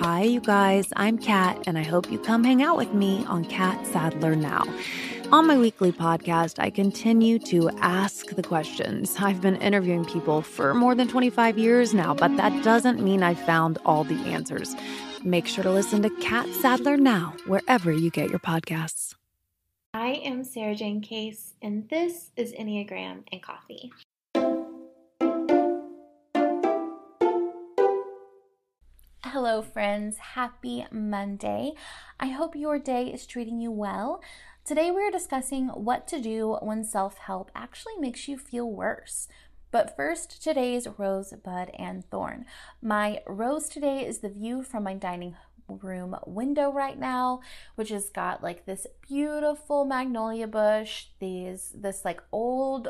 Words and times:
Hi, 0.00 0.22
you 0.22 0.40
guys. 0.40 0.94
I'm 0.96 1.18
Kat, 1.18 1.62
and 1.66 1.76
I 1.76 1.82
hope 1.82 2.10
you 2.10 2.18
come 2.18 2.42
hang 2.42 2.62
out 2.62 2.78
with 2.78 2.94
me 2.94 3.22
on 3.26 3.44
Kat 3.44 3.86
Sadler 3.86 4.34
Now. 4.34 4.64
On 5.30 5.46
my 5.46 5.58
weekly 5.58 5.92
podcast, 5.92 6.58
I 6.58 6.70
continue 6.70 7.38
to 7.40 7.68
ask 7.80 8.28
the 8.28 8.42
questions. 8.42 9.14
I've 9.18 9.42
been 9.42 9.56
interviewing 9.56 10.06
people 10.06 10.40
for 10.40 10.72
more 10.72 10.94
than 10.94 11.06
25 11.06 11.58
years 11.58 11.92
now, 11.92 12.14
but 12.14 12.34
that 12.38 12.64
doesn't 12.64 13.04
mean 13.04 13.22
I've 13.22 13.40
found 13.40 13.76
all 13.84 14.04
the 14.04 14.18
answers. 14.20 14.74
Make 15.22 15.46
sure 15.46 15.64
to 15.64 15.70
listen 15.70 16.00
to 16.00 16.08
Kat 16.22 16.48
Sadler 16.48 16.96
Now, 16.96 17.34
wherever 17.46 17.92
you 17.92 18.08
get 18.08 18.30
your 18.30 18.38
podcasts. 18.38 19.14
I 19.92 20.22
am 20.24 20.44
Sarah 20.44 20.76
Jane 20.76 21.02
Case, 21.02 21.52
and 21.60 21.86
this 21.90 22.30
is 22.36 22.54
Enneagram 22.54 23.24
and 23.30 23.42
Coffee. 23.42 23.92
Hello, 29.32 29.62
friends. 29.62 30.18
Happy 30.18 30.84
Monday. 30.90 31.74
I 32.18 32.30
hope 32.30 32.56
your 32.56 32.80
day 32.80 33.04
is 33.04 33.26
treating 33.26 33.60
you 33.60 33.70
well. 33.70 34.20
Today, 34.64 34.90
we're 34.90 35.12
discussing 35.12 35.68
what 35.68 36.08
to 36.08 36.20
do 36.20 36.58
when 36.62 36.82
self 36.82 37.16
help 37.16 37.48
actually 37.54 37.96
makes 38.00 38.26
you 38.26 38.36
feel 38.36 38.68
worse. 38.68 39.28
But 39.70 39.94
first, 39.94 40.42
today's 40.42 40.88
rosebud 40.98 41.70
and 41.78 42.04
thorn. 42.10 42.44
My 42.82 43.20
rose 43.24 43.68
today 43.68 44.04
is 44.04 44.18
the 44.18 44.30
view 44.30 44.64
from 44.64 44.82
my 44.82 44.94
dining 44.94 45.36
room 45.68 46.16
window 46.26 46.72
right 46.72 46.98
now, 46.98 47.40
which 47.76 47.90
has 47.90 48.10
got 48.10 48.42
like 48.42 48.66
this 48.66 48.84
beautiful 49.08 49.84
magnolia 49.84 50.48
bush, 50.48 51.06
these 51.20 51.70
this 51.72 52.04
like 52.04 52.20
old 52.32 52.88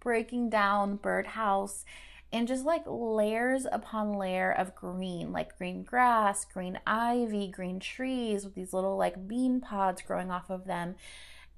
breaking 0.00 0.50
down 0.50 0.96
birdhouse 0.96 1.86
and 2.32 2.46
just 2.46 2.64
like 2.64 2.82
layers 2.86 3.66
upon 3.70 4.12
layer 4.12 4.52
of 4.52 4.74
green, 4.74 5.32
like 5.32 5.56
green 5.56 5.82
grass, 5.82 6.44
green 6.44 6.78
ivy, 6.86 7.48
green 7.48 7.80
trees 7.80 8.44
with 8.44 8.54
these 8.54 8.72
little 8.72 8.96
like 8.96 9.26
bean 9.26 9.60
pods 9.60 10.02
growing 10.02 10.30
off 10.30 10.50
of 10.50 10.66
them. 10.66 10.96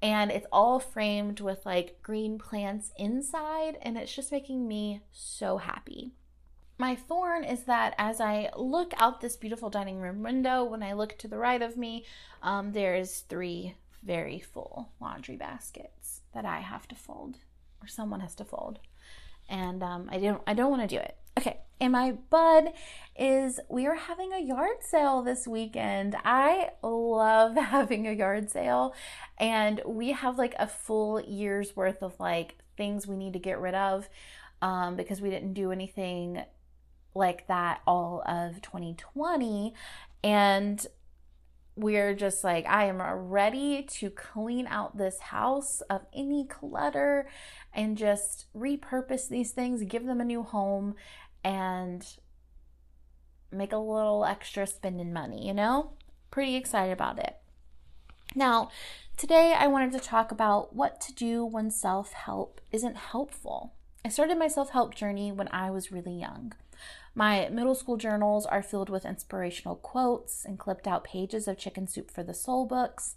And 0.01 0.31
it's 0.31 0.47
all 0.51 0.79
framed 0.79 1.41
with 1.41 1.65
like 1.65 2.01
green 2.01 2.39
plants 2.39 2.91
inside, 2.97 3.77
and 3.81 3.97
it's 3.97 4.15
just 4.15 4.31
making 4.31 4.67
me 4.67 5.01
so 5.11 5.57
happy. 5.57 6.11
My 6.79 6.95
thorn 6.95 7.43
is 7.43 7.65
that 7.65 7.93
as 7.99 8.19
I 8.19 8.49
look 8.57 8.93
out 8.97 9.21
this 9.21 9.37
beautiful 9.37 9.69
dining 9.69 9.99
room 9.99 10.23
window, 10.23 10.63
when 10.63 10.81
I 10.81 10.93
look 10.93 11.17
to 11.19 11.27
the 11.27 11.37
right 11.37 11.61
of 11.61 11.77
me, 11.77 12.05
um, 12.41 12.71
there's 12.71 13.19
three 13.19 13.75
very 14.01 14.39
full 14.39 14.89
laundry 14.99 15.35
baskets 15.35 16.21
that 16.33 16.45
I 16.45 16.61
have 16.61 16.87
to 16.87 16.95
fold, 16.95 17.37
or 17.79 17.87
someone 17.87 18.21
has 18.21 18.33
to 18.35 18.45
fold 18.45 18.79
and 19.51 19.83
um, 19.83 20.09
I 20.09 20.17
don't 20.17 20.41
I 20.47 20.55
don't 20.55 20.71
want 20.71 20.89
to 20.89 20.95
do 20.95 20.99
it. 20.99 21.15
Okay, 21.37 21.59
and 21.79 21.91
my 21.91 22.13
bud 22.29 22.73
is 23.15 23.59
we 23.69 23.85
are 23.85 23.95
having 23.95 24.33
a 24.33 24.39
yard 24.39 24.77
sale 24.81 25.21
this 25.21 25.47
weekend. 25.47 26.15
I 26.25 26.71
love 26.81 27.55
having 27.57 28.07
a 28.07 28.13
yard 28.13 28.49
sale, 28.49 28.95
and 29.37 29.81
we 29.85 30.13
have 30.13 30.39
like 30.39 30.55
a 30.57 30.65
full 30.65 31.21
year's 31.21 31.75
worth 31.75 32.01
of 32.01 32.19
like 32.19 32.55
things 32.77 33.05
we 33.05 33.17
need 33.17 33.33
to 33.33 33.39
get 33.39 33.59
rid 33.59 33.75
of 33.75 34.09
um, 34.61 34.95
because 34.95 35.21
we 35.21 35.29
didn't 35.29 35.53
do 35.53 35.71
anything 35.71 36.43
like 37.13 37.45
that 37.47 37.81
all 37.85 38.23
of 38.25 38.61
2020, 38.61 39.73
and 40.23 40.87
we're 41.75 42.13
just 42.13 42.43
like, 42.43 42.65
I 42.67 42.85
am 42.85 43.01
ready 43.01 43.83
to 43.83 44.09
clean 44.09 44.67
out 44.67 44.97
this 44.97 45.19
house 45.19 45.81
of 45.89 46.01
any 46.13 46.45
clutter 46.45 47.27
and 47.73 47.97
just 47.97 48.47
repurpose 48.55 49.29
these 49.29 49.51
things, 49.51 49.83
give 49.83 50.05
them 50.05 50.21
a 50.21 50.25
new 50.25 50.43
home, 50.43 50.95
and 51.43 52.05
make 53.51 53.71
a 53.71 53.77
little 53.77 54.25
extra 54.25 54.67
spending 54.67 55.13
money, 55.13 55.47
you 55.47 55.53
know? 55.53 55.93
Pretty 56.29 56.55
excited 56.55 56.91
about 56.91 57.19
it. 57.19 57.37
Now, 58.35 58.69
today 59.17 59.53
I 59.57 59.67
wanted 59.67 59.91
to 59.93 59.99
talk 59.99 60.31
about 60.31 60.73
what 60.75 61.01
to 61.01 61.13
do 61.13 61.43
when 61.45 61.69
self 61.69 62.13
help 62.13 62.61
isn't 62.71 62.95
helpful. 62.95 63.73
I 64.03 64.09
started 64.09 64.37
my 64.37 64.47
self 64.47 64.71
help 64.71 64.95
journey 64.95 65.31
when 65.31 65.47
I 65.49 65.69
was 65.69 65.91
really 65.91 66.19
young. 66.19 66.53
My 67.13 67.49
middle 67.49 67.75
school 67.75 67.97
journals 67.97 68.45
are 68.45 68.63
filled 68.63 68.89
with 68.89 69.05
inspirational 69.05 69.75
quotes 69.75 70.43
and 70.43 70.57
clipped 70.57 70.87
out 70.87 71.03
pages 71.03 71.47
of 71.47 71.57
Chicken 71.57 71.87
Soup 71.87 72.09
for 72.09 72.23
the 72.23 72.33
Soul 72.33 72.65
books. 72.65 73.15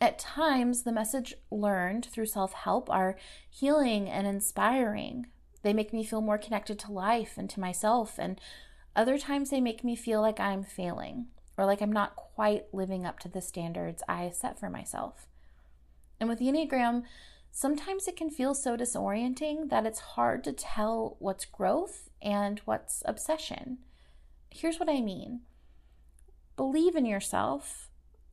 At 0.00 0.18
times, 0.18 0.82
the 0.82 0.92
message 0.92 1.34
learned 1.50 2.04
through 2.06 2.26
self 2.26 2.52
help 2.52 2.90
are 2.90 3.16
healing 3.48 4.08
and 4.08 4.26
inspiring. 4.26 5.28
They 5.62 5.72
make 5.72 5.92
me 5.92 6.04
feel 6.04 6.20
more 6.20 6.38
connected 6.38 6.78
to 6.80 6.92
life 6.92 7.34
and 7.38 7.48
to 7.50 7.60
myself, 7.60 8.18
and 8.18 8.38
other 8.94 9.16
times 9.16 9.48
they 9.48 9.60
make 9.60 9.82
me 9.82 9.96
feel 9.96 10.20
like 10.20 10.38
I'm 10.38 10.62
failing 10.62 11.28
or 11.56 11.64
like 11.64 11.80
I'm 11.80 11.92
not 11.92 12.16
quite 12.16 12.66
living 12.72 13.06
up 13.06 13.18
to 13.20 13.28
the 13.28 13.40
standards 13.40 14.02
I 14.06 14.28
set 14.30 14.60
for 14.60 14.68
myself. 14.68 15.26
And 16.20 16.28
with 16.28 16.38
the 16.38 16.46
Enneagram, 16.46 17.04
sometimes 17.56 18.06
it 18.06 18.14
can 18.18 18.28
feel 18.28 18.52
so 18.52 18.76
disorienting 18.76 19.70
that 19.70 19.86
it's 19.86 19.98
hard 19.98 20.44
to 20.44 20.52
tell 20.52 21.16
what's 21.20 21.46
growth 21.46 22.10
and 22.20 22.60
what's 22.66 23.02
obsession. 23.06 23.78
Here's 24.50 24.78
what 24.78 24.90
I 24.90 25.00
mean 25.00 25.40
believe 26.54 26.94
in 26.94 27.06
yourself 27.06 27.88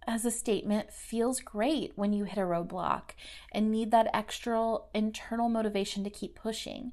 as 0.06 0.26
a 0.26 0.32
statement 0.32 0.92
feels 0.92 1.40
great 1.40 1.94
when 1.96 2.12
you 2.12 2.26
hit 2.26 2.38
a 2.38 2.42
roadblock 2.42 3.12
and 3.54 3.72
need 3.72 3.92
that 3.92 4.10
extra 4.14 4.80
internal 4.94 5.48
motivation 5.48 6.04
to 6.04 6.10
keep 6.10 6.36
pushing. 6.36 6.92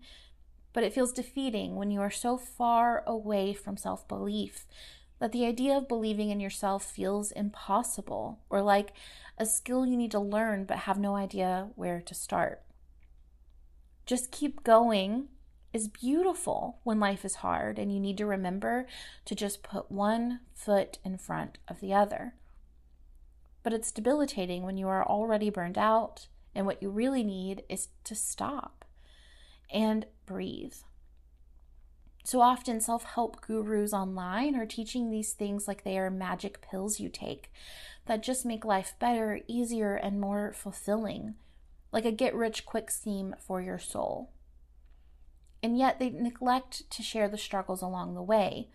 But 0.72 0.84
it 0.84 0.92
feels 0.92 1.12
defeating 1.12 1.74
when 1.74 1.91
you 1.91 2.00
are 2.00 2.12
so 2.12 2.36
far 2.36 3.02
away 3.08 3.54
from 3.54 3.76
self 3.76 4.06
belief 4.06 4.66
that 5.20 5.32
the 5.32 5.47
idea 5.47 5.76
of 5.76 5.86
believing 5.86 6.31
in 6.31 6.41
yourself 6.41 6.84
feels 6.84 7.31
impossible 7.31 8.41
or 8.48 8.62
like 8.62 8.92
a 9.38 9.47
skill 9.47 9.86
you 9.86 9.97
need 9.97 10.10
to 10.10 10.19
learn 10.19 10.64
but 10.64 10.78
have 10.78 10.98
no 10.98 11.14
idea 11.14 11.69
where 11.76 12.00
to 12.00 12.14
start. 12.14 12.62
Just 14.06 14.32
keep 14.32 14.64
going 14.64 15.28
is 15.72 15.86
beautiful 15.86 16.80
when 16.82 16.98
life 16.98 17.25
is 17.25 17.36
hard 17.36 17.78
and 17.78 17.92
you 17.92 18.00
need 18.00 18.19
to 18.19 18.26
remember 18.26 18.86
to 19.25 19.34
just 19.34 19.62
put 19.62 19.91
one 19.91 20.41
foot 20.53 20.98
in 21.04 21.16
front 21.16 21.59
of 21.69 21.80
the 21.80 21.94
other. 21.94 22.34
But 23.62 23.72
it's 23.72 23.92
debilitating 23.92 24.62
when 24.64 24.78
you 24.78 24.88
are 24.88 25.06
already 25.06 25.50
burned 25.50 25.78
out 25.78 26.26
and 26.54 26.66
what 26.66 26.82
you 26.82 26.91
really 26.91 27.22
need 27.22 27.62
is 27.69 27.88
to 28.04 28.14
stop 28.14 28.84
and 29.72 30.06
breathe. 30.26 30.75
So 32.30 32.42
often, 32.42 32.80
self 32.80 33.02
help 33.02 33.41
gurus 33.41 33.92
online 33.92 34.54
are 34.54 34.64
teaching 34.64 35.10
these 35.10 35.32
things 35.32 35.66
like 35.66 35.82
they 35.82 35.98
are 35.98 36.12
magic 36.12 36.62
pills 36.62 37.00
you 37.00 37.08
take 37.08 37.52
that 38.06 38.22
just 38.22 38.46
make 38.46 38.64
life 38.64 38.94
better, 39.00 39.41
easier, 39.48 39.96
and 39.96 40.20
more 40.20 40.52
fulfilling, 40.52 41.34
like 41.91 42.04
a 42.04 42.12
get 42.12 42.32
rich 42.32 42.64
quick 42.64 42.88
scheme 42.88 43.34
for 43.41 43.60
your 43.60 43.80
soul. 43.80 44.30
And 45.60 45.76
yet 45.76 45.98
they 45.98 46.10
neglect 46.10 46.88
to 46.92 47.02
share 47.02 47.28
the 47.28 47.36
struggles 47.36 47.82
along 47.82 48.14
the 48.14 48.22
way, 48.22 48.68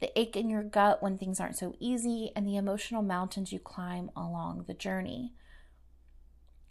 the 0.00 0.18
ache 0.18 0.34
in 0.34 0.48
your 0.48 0.62
gut 0.62 1.02
when 1.02 1.18
things 1.18 1.38
aren't 1.38 1.58
so 1.58 1.76
easy, 1.78 2.32
and 2.34 2.48
the 2.48 2.56
emotional 2.56 3.02
mountains 3.02 3.52
you 3.52 3.58
climb 3.58 4.10
along 4.16 4.64
the 4.66 4.72
journey. 4.72 5.34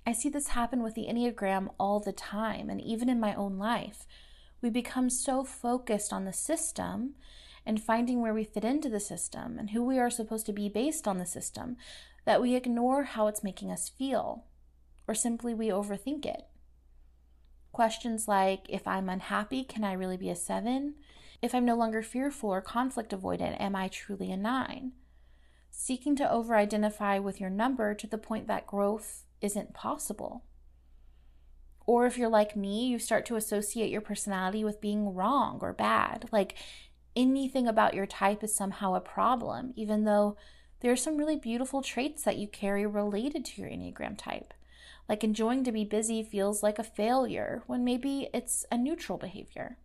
I 0.03 0.13
see 0.13 0.29
this 0.29 0.47
happen 0.47 0.81
with 0.81 0.95
the 0.95 1.05
Enneagram 1.07 1.69
all 1.79 2.00
the 2.00 2.11
time, 2.11 2.71
and 2.71 2.81
even 2.81 3.07
in 3.07 3.19
my 3.19 3.35
own 3.35 3.59
life. 3.59 4.07
We 4.63 4.69
become 4.69 5.09
so 5.09 5.44
focused 5.44 6.13
on 6.13 6.24
the 6.24 6.31
system 6.31 7.16
and 7.66 7.84
finding 7.84 8.22
where 8.22 8.34
we 8.34 8.46
fit 8.46 8.63
into 8.63 8.88
the 8.88 9.01
system 9.01 9.59
and 9.59 9.72
who 9.72 9.84
we 9.84 10.00
are 10.00 10.09
supposed 10.09 10.46
to 10.46 10.53
be 10.53 10.69
based 10.69 11.06
on 11.06 11.18
the 11.18 11.25
system 11.25 11.75
that 12.24 12.41
we 12.41 12.56
ignore 12.56 13.03
how 13.03 13.28
it's 13.28 13.44
making 13.44 13.72
us 13.72 13.90
feel, 13.90 14.46
or 15.06 15.13
simply 15.13 15.53
we 15.53 15.68
overthink 15.68 16.25
it. 16.25 16.47
Questions 17.74 18.25
like 18.25 18.62
if 18.69 18.88
I'm 18.88 19.09
unhappy, 19.09 19.66
can 19.66 19.84
I 19.84 19.91
really 19.91 20.16
be 20.16 20.29
a 20.29 20.35
seven? 20.35 20.95
If 21.41 21.53
I'm 21.53 21.66
no 21.66 21.75
longer 21.75 22.01
fearful 22.01 22.50
or 22.50 22.62
conflict 22.62 23.12
avoidant, 23.12 23.59
am 23.59 23.75
I 23.75 23.90
truly 23.90 24.31
a 24.31 24.38
nine? 24.38 24.94
Seeking 25.71 26.15
to 26.15 26.31
over 26.31 26.56
identify 26.56 27.19
with 27.19 27.42
your 27.42 27.50
number 27.50 27.94
to 27.95 28.07
the 28.07 28.18
point 28.18 28.48
that 28.48 28.68
growth 28.68 29.25
isn't 29.42 29.74
possible. 29.74 30.45
Or 31.85 32.06
if 32.06 32.18
you're 32.18 32.30
like 32.30 32.56
me, 32.56 32.88
you 32.88 33.00
start 33.00 33.25
to 33.27 33.35
associate 33.35 33.91
your 33.91 34.01
personality 34.01 34.63
with 34.63 34.81
being 34.81 35.13
wrong 35.13 35.59
or 35.62 35.74
bad. 35.74 36.30
Like 36.31 36.56
anything 37.15 37.68
about 37.68 37.94
your 37.94 38.06
type 38.06 38.44
is 38.44 38.56
somehow 38.56 38.95
a 38.95 39.01
problem, 39.01 39.74
even 39.75 40.06
though 40.06 40.38
there 40.80 40.91
are 40.91 40.97
some 40.97 41.18
really 41.18 41.35
beautiful 41.35 41.81
traits 41.81 42.24
that 42.24 42.38
you 42.38 42.47
carry 42.47 42.85
related 42.85 43.45
to 43.45 43.62
your 43.62 43.69
Enneagram 43.69 44.18
type. 44.18 44.53
Like 45.09 45.24
enjoying 45.24 45.63
to 45.65 45.71
be 45.71 45.83
busy 45.83 46.24
feels 46.24 46.63
like 46.63 46.80
a 46.80 46.83
failure 46.83 47.63
when 47.68 47.83
maybe 47.83 48.29
it's 48.33 48.65
a 48.71 48.77
neutral 48.77 49.18
behavior. 49.18 49.77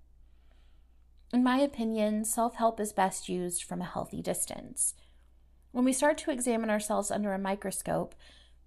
In 1.33 1.43
my 1.43 1.59
opinion, 1.59 2.25
self 2.25 2.55
help 2.55 2.81
is 2.81 2.93
best 2.93 3.29
used 3.29 3.63
from 3.65 3.83
a 3.83 3.87
healthy 3.87 4.23
distance. 4.23 4.95
When 5.73 5.85
we 5.85 5.93
start 5.93 6.17
to 6.19 6.31
examine 6.31 6.71
ourselves 6.71 7.11
under 7.11 7.35
a 7.35 7.39
microscope, 7.39 8.15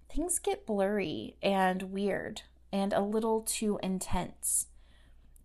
things 0.08 0.38
get 0.38 0.66
blurry 0.66 1.36
and 1.42 1.82
weird 1.84 2.42
and 2.72 2.92
a 2.92 3.00
little 3.00 3.42
too 3.42 3.78
intense. 3.82 4.66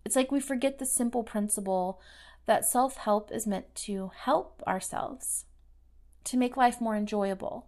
It's 0.04 0.16
like 0.16 0.32
we 0.32 0.40
forget 0.40 0.78
the 0.78 0.86
simple 0.86 1.22
principle 1.22 2.00
that 2.46 2.64
self 2.64 2.96
help 2.96 3.30
is 3.30 3.46
meant 3.46 3.74
to 3.74 4.10
help 4.14 4.62
ourselves, 4.66 5.44
to 6.24 6.36
make 6.36 6.56
life 6.56 6.80
more 6.80 6.96
enjoyable, 6.96 7.66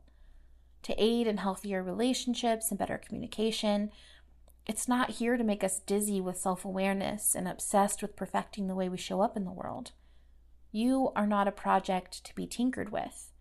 to 0.83 0.95
aid 0.97 1.27
in 1.27 1.37
healthier 1.37 1.83
relationships 1.83 2.71
and 2.71 2.79
better 2.79 2.99
communication. 2.99 3.91
It's 4.67 4.89
not 4.89 5.11
here 5.11 5.37
to 5.37 5.45
make 5.45 5.62
us 5.62 5.81
dizzy 5.81 6.21
with 6.21 6.39
self 6.39 6.65
awareness 6.65 7.35
and 7.35 7.47
obsessed 7.47 8.01
with 8.01 8.17
perfecting 8.17 8.69
the 8.69 8.75
way 8.75 8.89
we 8.89 8.97
show 8.97 9.21
up 9.21 9.37
in 9.37 9.45
the 9.45 9.53
world. 9.53 9.93
You 10.73 11.12
are 11.15 11.27
not 11.27 11.49
a 11.49 11.53
project 11.53 12.25
to 12.25 12.35
be 12.35 12.47
tinkered 12.47 12.91
with. 12.91 13.33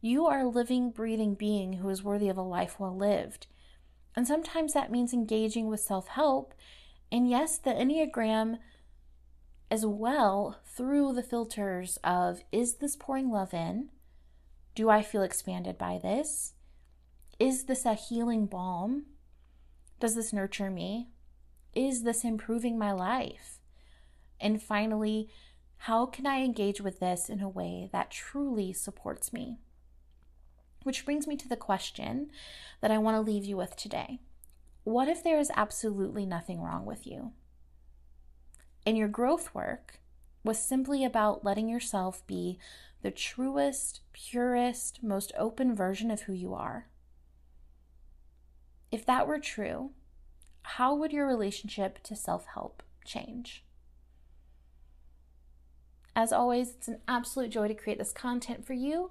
You 0.00 0.26
are 0.26 0.40
a 0.40 0.48
living, 0.48 0.90
breathing 0.90 1.34
being 1.34 1.74
who 1.74 1.88
is 1.88 2.02
worthy 2.02 2.28
of 2.28 2.36
a 2.36 2.42
life 2.42 2.78
well 2.78 2.96
lived. 2.96 3.46
And 4.16 4.26
sometimes 4.26 4.72
that 4.72 4.90
means 4.90 5.12
engaging 5.12 5.68
with 5.68 5.80
self 5.80 6.08
help. 6.08 6.54
And 7.12 7.28
yes, 7.28 7.58
the 7.58 7.70
Enneagram 7.70 8.58
as 9.70 9.84
well 9.84 10.60
through 10.64 11.12
the 11.12 11.22
filters 11.22 11.98
of 12.02 12.42
is 12.50 12.76
this 12.76 12.96
pouring 12.96 13.30
love 13.30 13.52
in? 13.52 13.90
Do 14.74 14.90
I 14.90 15.02
feel 15.02 15.22
expanded 15.22 15.76
by 15.76 15.98
this? 16.02 16.54
Is 17.38 17.64
this 17.64 17.84
a 17.84 17.94
healing 17.94 18.46
balm? 18.46 19.06
Does 20.00 20.14
this 20.14 20.32
nurture 20.32 20.70
me? 20.70 21.08
Is 21.74 22.02
this 22.02 22.24
improving 22.24 22.78
my 22.78 22.92
life? 22.92 23.58
And 24.40 24.62
finally, 24.62 25.28
how 25.78 26.06
can 26.06 26.26
I 26.26 26.42
engage 26.42 26.80
with 26.80 27.00
this 27.00 27.28
in 27.28 27.40
a 27.40 27.48
way 27.48 27.88
that 27.92 28.10
truly 28.10 28.72
supports 28.72 29.32
me? 29.32 29.58
Which 30.86 31.04
brings 31.04 31.26
me 31.26 31.34
to 31.38 31.48
the 31.48 31.56
question 31.56 32.30
that 32.80 32.92
I 32.92 32.98
want 32.98 33.16
to 33.16 33.20
leave 33.20 33.44
you 33.44 33.56
with 33.56 33.74
today. 33.74 34.20
What 34.84 35.08
if 35.08 35.20
there 35.24 35.40
is 35.40 35.50
absolutely 35.56 36.24
nothing 36.24 36.60
wrong 36.60 36.86
with 36.86 37.08
you? 37.08 37.32
And 38.86 38.96
your 38.96 39.08
growth 39.08 39.52
work 39.52 39.98
was 40.44 40.60
simply 40.60 41.04
about 41.04 41.44
letting 41.44 41.68
yourself 41.68 42.24
be 42.28 42.60
the 43.02 43.10
truest, 43.10 44.02
purest, 44.12 45.02
most 45.02 45.32
open 45.36 45.74
version 45.74 46.08
of 46.12 46.20
who 46.20 46.32
you 46.32 46.54
are. 46.54 46.86
If 48.92 49.04
that 49.06 49.26
were 49.26 49.40
true, 49.40 49.90
how 50.62 50.94
would 50.94 51.12
your 51.12 51.26
relationship 51.26 52.00
to 52.04 52.14
self 52.14 52.46
help 52.54 52.84
change? 53.04 53.64
As 56.14 56.32
always, 56.32 56.74
it's 56.76 56.86
an 56.86 57.00
absolute 57.08 57.50
joy 57.50 57.66
to 57.66 57.74
create 57.74 57.98
this 57.98 58.12
content 58.12 58.64
for 58.64 58.74
you. 58.74 59.10